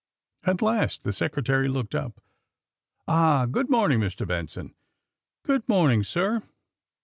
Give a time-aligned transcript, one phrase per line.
[0.45, 2.19] At last the Secretary looked up.
[3.07, 4.27] "Ah, good morning, Mr.
[4.27, 4.73] Benson.^''
[5.43, 6.41] "Good morning, sir."